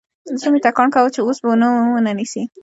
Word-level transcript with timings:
زړه 0.39 0.49
مې 0.53 0.59
ټکان 0.65 0.87
کاوه 0.93 1.09
چې 1.15 1.19
اوس 1.21 1.37
ومو 1.41 2.03
نه 2.05 2.11
نيسي. 2.17 2.43